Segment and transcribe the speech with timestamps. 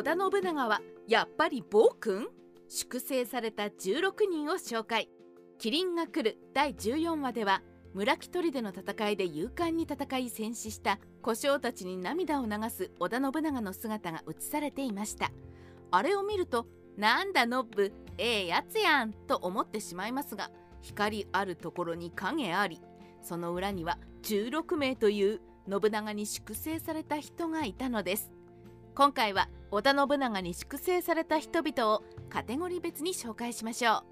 [0.00, 2.28] 織田信長はやっぱり暴君？
[2.68, 5.10] 粛清された16人を紹介。
[5.58, 7.60] キリンが来る第14話では
[7.92, 15.32] 村木砦の戦いで勇敢に戦い戦死した小将たちに涙を流す織田信長の姿が映されていました。
[15.90, 16.64] あれを見ると
[16.96, 22.80] なんだノブええやつやんと思ってしまいますが光あるところに影あり
[23.20, 28.30] その裏には16名という信長に粛清された人がいたのです。
[28.94, 34.02] 今回は織田信長に粛清された人々をカテゴリー別に紹介しましょう。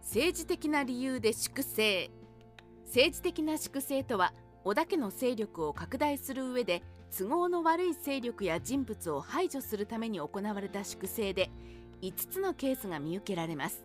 [0.00, 2.10] 政治的な理由で粛清
[2.86, 6.82] 政治的な粛清とは織田家の勢力を拡大する上で
[7.16, 11.50] 都合の悪い勢力や人物を排除するために行われた粛清で
[12.02, 13.84] 5つのケースが見受けられます。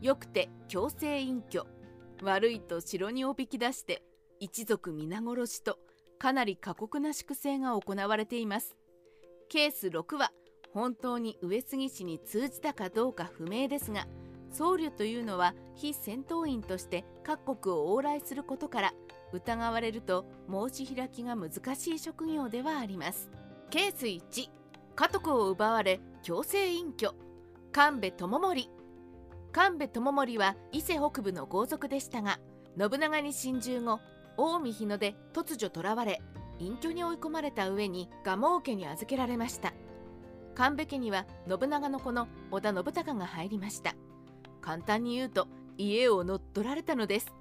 [0.00, 1.66] よくて強制隠居。
[2.22, 4.02] 悪いと城におびき出して
[4.38, 5.78] 一族皆殺しと
[6.18, 8.76] かなり過酷な粛清が行われています。
[9.52, 10.32] ケース6は
[10.72, 14.06] 本当に上杉氏に通じたかどうか不明ですが
[14.50, 18.94] 僧侶というのは非戦闘員として各国を往来することから
[19.34, 23.28] 疑われると申し開きが難しい職業ではあります。
[23.68, 24.48] ケース1
[24.96, 27.14] 家督を奪われ強制隠居。
[27.72, 28.70] 神戸智盛。
[29.52, 32.38] 神戸智盛は伊勢北部の豪族でしたが
[32.78, 34.00] 信長に侵襲後
[34.38, 36.22] 近江日野で突如囚われ
[36.62, 39.74] 隠居に追い込まれた上に蒲生家に預けられました。
[40.54, 43.94] 神戸家には信長の子の織田信孝が入りました。
[44.60, 47.32] 簡単に言うと家を乗っ取られたのです。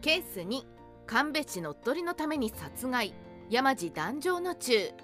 [0.00, 0.64] ケース2
[1.06, 3.14] 神戸市乗っ取りのために殺害
[3.50, 4.94] 山地壇上の中。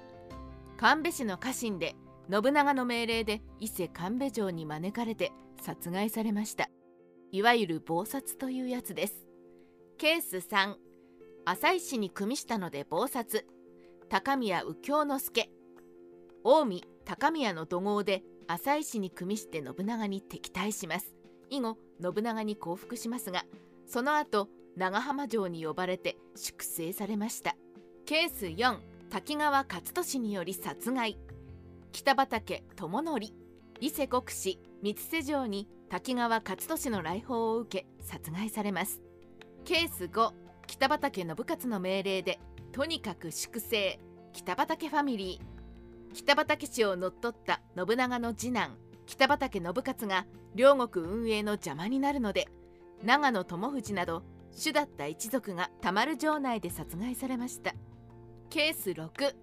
[0.78, 1.94] 神戸市の家臣で
[2.30, 6.70] 信長の命令で伊勢神戸城に招かれて殺害されました。
[7.30, 9.26] いわゆる謀殺というやつです。
[9.98, 10.76] ケース3
[11.44, 13.46] 浅井市に組みしたので謀殺。
[14.10, 15.50] 高宮右京之助。
[16.42, 21.14] 近江高宮の怒号で浅井市に組みして信長に敵対します。
[21.50, 23.44] 以後信長に降伏しますが
[23.86, 27.54] その後長浜城に呼ばれて粛清されました。
[28.06, 28.78] ケース4
[29.10, 29.82] 滝川勝
[30.14, 31.18] 利により殺害。
[31.92, 33.18] 北畠智則。
[33.80, 39.02] 伊勢国司三瀬城に滝川勝利の来訪を受け殺害されます。
[39.66, 40.32] ケース5
[40.66, 42.40] 北畠信勝の命令で
[42.72, 43.98] とにかく粛清。
[44.32, 46.14] 北畠ファミリー。
[46.14, 48.76] 北畠氏を乗っ取った信長の次男。
[49.06, 52.46] 北畠信勝が両国運営の邪魔になるので
[53.02, 57.74] 長野智藤など主だった一族が田丸城内で殺害されました。
[58.50, 59.34] ケース6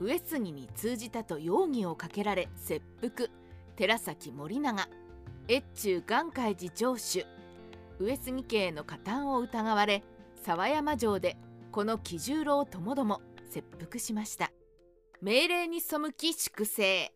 [0.00, 3.28] 上杉に通じたと容疑をかけられ切腹。
[3.76, 4.88] 寺崎森永。
[5.48, 7.26] 越中岩海寺城主。
[7.98, 10.02] 上杉家への加担を疑われ
[10.42, 11.36] 沢山城で
[11.72, 14.50] この喜十郎ともども切腹しました。
[15.22, 17.12] 命令に背き粛清。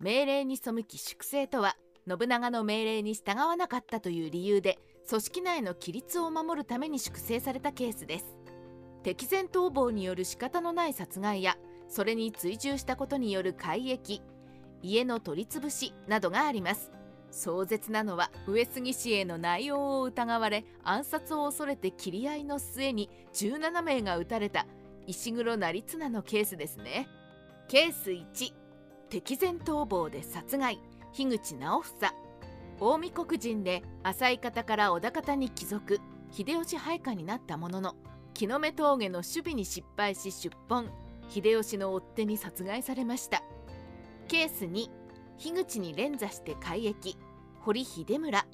[0.00, 1.76] 命令に背き粛清とは
[2.08, 4.78] 信長の命令に従わなかったという理由で
[5.08, 8.36] 組織内の規律を守るために粛清されたケースです。
[9.02, 11.56] 敵前逃亡による仕方のない殺害や
[11.88, 14.22] それに追従したことによる改易
[14.82, 16.95] 家の取り潰しなどがあります。
[17.36, 24.66] 壮絶なのは上杉氏への内容を疑われ暗殺を恐れて切り合いの末に17名が撃たれた
[25.06, 27.08] 石黒成綱のケースですね。
[27.68, 28.52] ケース1
[29.10, 30.80] 敵前逃亡で殺害
[31.12, 32.12] 樋口直房。
[32.78, 37.96] 近江国人で浅井方から織田方に帰属秀吉配下になったものの
[38.34, 40.88] 木の目峠の守備に失敗し出奔
[41.28, 43.42] 秀吉の追っ手に殺害されました。
[44.26, 44.88] ケース2
[45.38, 47.16] 樋口に連座して改易。
[47.66, 48.46] 堀秀村。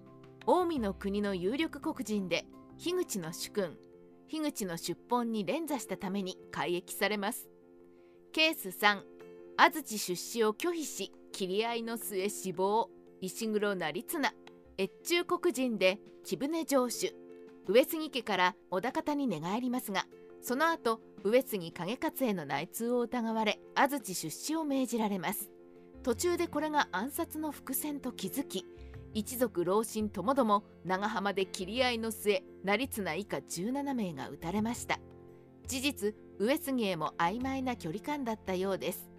[0.47, 2.47] 近江の国の有力黒人で
[2.79, 3.77] 樋口の主君
[4.27, 7.51] 樋口の出奔に連座したために改易されます。
[8.33, 9.03] ケース3
[9.59, 12.89] 安土出資を拒否し切り合いの末死亡。
[13.21, 14.33] 石黒成綱
[14.79, 17.15] 越中黒人で木舟城主。
[17.69, 20.07] 上杉家から織田方に寝返りますが
[20.41, 25.51] その後上杉景勝への内通を疑われ安土出資を命じられます。
[26.03, 28.65] 途中でこれが暗殺の伏線と気づき
[29.15, 34.99] 一族老臣ともども長浜で切り合いの末成綱以下17名が撃たれました。
[35.69, 39.11] 事実上杉へも曖昧な距離感だったようです。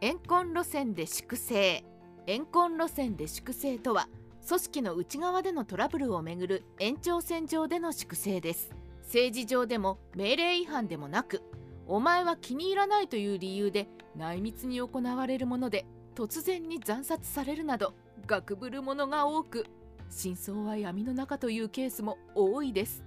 [0.00, 1.84] 怨恨路線で粛清。
[2.26, 4.08] 怨恨路線で粛清とは
[4.46, 8.70] 組織の内側でのトラブルをめぐる延長線上での粛清です。
[9.04, 11.42] 政治上でも命令違反でもなく
[11.86, 17.94] お前は気に入らないという理由で内密に行われるもので突然に惨殺されるなど
[18.26, 19.66] がくぶるものが多く
[20.10, 23.04] 真相は闇の中というケースも多いです。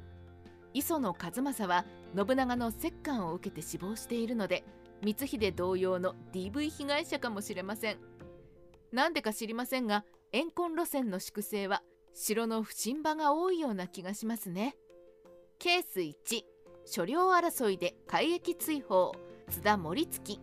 [0.74, 1.86] 磯野和正は
[2.16, 4.64] 信長の折檻を受けて死亡しているので
[5.04, 7.98] 光秀同様の DV 被害者かもしれません。
[8.92, 11.82] なんでか知りませんが怨恨路線の粛清は
[12.14, 14.76] 城の不審場が多いような気がしますね。
[15.60, 16.44] ケース1
[16.86, 19.14] 所領争いで改易追放。
[19.50, 20.40] 津田守月。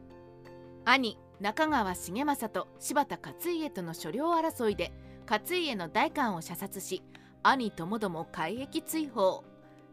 [0.85, 4.95] 兄中川重政と柴田勝家との所領争いで
[5.29, 7.03] 勝家の代官を射殺し
[7.43, 9.45] 兄ともども改易追放。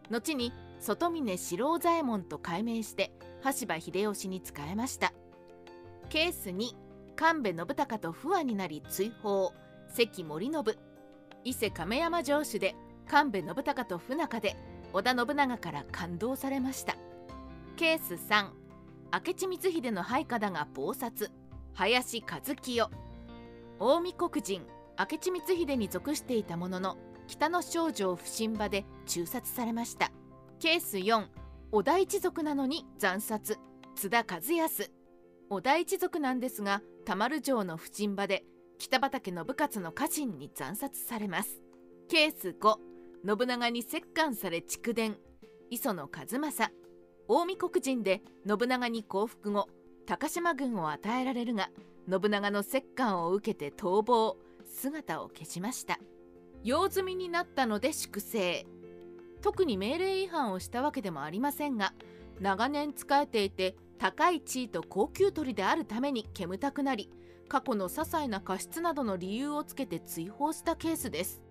[0.09, 3.11] 後に外峰四郎左衛門と改名して
[3.41, 5.11] 羽柴秀吉に仕えました。
[6.07, 6.69] ケース2
[7.17, 9.51] 神戸信孝と不和になり追放。
[9.89, 10.63] 関森信。
[11.43, 12.75] 伊勢亀山城主で
[13.09, 14.55] 神戸信孝と不仲で
[14.93, 16.95] 織田信長から感動されました。
[17.75, 18.51] ケース3
[19.11, 21.29] 明智光秀の配下だが謀殺。
[21.73, 22.55] 林和清。
[22.63, 22.89] 近
[23.79, 24.61] 江国人
[24.99, 26.97] 明智光秀に属していたものの
[27.27, 30.11] 北の少女を不審場で中殺されました。
[30.59, 31.27] ケース4
[31.71, 33.57] 織田一族なのに惨殺。
[33.95, 34.91] 津田和康。
[35.49, 38.43] 織田一族なんですが田丸城の不審場で
[38.77, 41.61] 北畠信勝の家臣に惨殺されます。
[42.09, 42.75] ケース5
[43.25, 45.17] 信長に折檻され蓄電。
[45.69, 46.71] 磯野和正。
[47.27, 49.69] 近江国人で信長に降伏後
[50.05, 51.69] 高島軍を与えられるが
[52.09, 55.99] 信長の折檻を受けて逃亡姿を消しました。
[56.63, 58.65] 用済みになったので粛清。
[59.41, 61.93] 特に命令違反をしたわけでもありませんが
[62.39, 67.09] 長年仕えていて高い地位と高級取りであるために煙たくなり
[67.47, 71.43] 過去の些細な過失などの理由をつけて追放したケースです。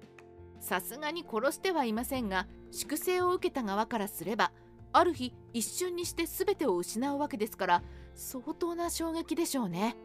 [0.61, 4.52] さすがに殺してはいませんが粛清を受けた側からすれば
[4.93, 7.82] ある日一瞬にして全てを失うわけですから
[8.14, 9.96] 相当な衝撃でしょうね。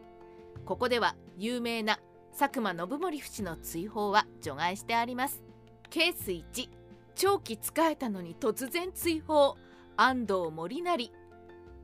[0.64, 2.00] ここでは有名な
[2.38, 5.42] 佐久間信盛氏の追放は除外してあります。
[5.90, 6.68] ケース1
[7.14, 9.56] 長期仕えたのに突然追放。
[9.96, 11.10] 安藤森成。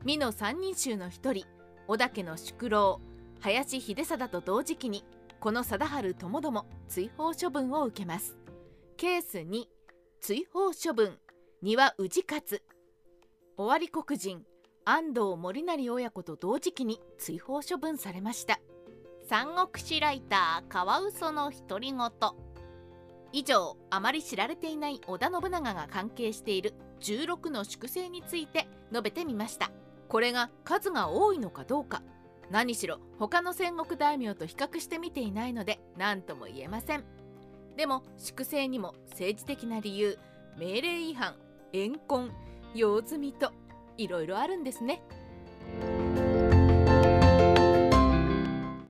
[0.05, 1.45] 美の三人衆の一人
[1.87, 3.01] 織田家の宿老
[3.39, 5.03] 林秀貞と同時期に
[5.39, 8.37] この貞治ともども追放処分を受けます。
[8.95, 9.65] ケース2
[10.21, 11.17] 追放処分。
[11.61, 12.61] 丹羽氏勝。
[13.57, 14.45] 尾張国人。
[14.85, 18.59] 安藤森成親子と同時期に追放処分されました。
[19.29, 22.11] 三国志ライターカワウソの独り言。
[23.31, 29.71] 以上あまり知られていない織田信長が関係している16の粛清について述べてみました。
[30.09, 32.03] これが数が多いのかどうか。
[32.51, 37.05] 何しろ他の戦国大名と比較してみていないので何とも言えません。
[37.77, 40.19] でも粛清にも政治的な理由
[40.57, 41.35] 命令違反
[41.71, 42.31] 怨恨
[42.75, 43.51] 用済みと
[43.97, 45.01] いろいろあるんですね。